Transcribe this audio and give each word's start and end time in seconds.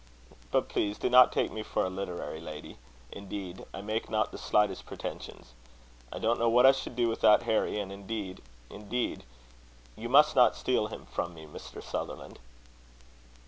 But, 0.49 0.67
please, 0.67 0.97
do 0.97 1.11
not 1.11 1.31
take 1.31 1.51
me 1.51 1.61
for 1.61 1.85
a 1.85 1.89
literary 1.91 2.39
lady. 2.39 2.77
Indeed, 3.11 3.65
I 3.71 3.81
make 3.81 4.09
not 4.09 4.31
the 4.31 4.39
slightest 4.39 4.87
pretensions. 4.87 5.53
I 6.11 6.17
don't 6.17 6.39
know 6.39 6.49
what 6.49 6.65
I 6.65 6.71
should 6.71 6.95
do 6.95 7.07
without 7.07 7.43
Harry; 7.43 7.77
and 7.79 7.91
indeed, 7.91 8.41
indeed, 8.71 9.25
you 9.95 10.09
must 10.09 10.35
not 10.35 10.55
steal 10.55 10.87
him 10.87 11.05
from 11.05 11.35
me, 11.35 11.45
Mr. 11.45 11.83
Sutherland." 11.83 12.39